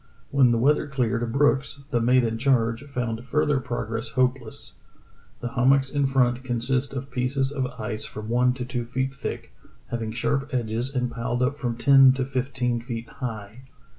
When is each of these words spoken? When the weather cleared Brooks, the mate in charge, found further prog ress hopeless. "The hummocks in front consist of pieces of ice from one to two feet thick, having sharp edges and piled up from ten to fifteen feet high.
When 0.31 0.49
the 0.49 0.57
weather 0.57 0.87
cleared 0.87 1.31
Brooks, 1.31 1.83
the 1.91 2.01
mate 2.01 2.23
in 2.23 2.39
charge, 2.39 2.81
found 2.85 3.23
further 3.23 3.59
prog 3.59 3.91
ress 3.91 4.09
hopeless. 4.09 4.71
"The 5.41 5.49
hummocks 5.49 5.91
in 5.91 6.07
front 6.07 6.43
consist 6.43 6.95
of 6.95 7.11
pieces 7.11 7.51
of 7.51 7.67
ice 7.79 8.03
from 8.03 8.27
one 8.27 8.55
to 8.55 8.65
two 8.65 8.85
feet 8.85 9.13
thick, 9.13 9.53
having 9.91 10.11
sharp 10.11 10.51
edges 10.55 10.95
and 10.95 11.11
piled 11.11 11.43
up 11.43 11.55
from 11.55 11.77
ten 11.77 12.13
to 12.13 12.25
fifteen 12.25 12.81
feet 12.81 13.07
high. 13.09 13.59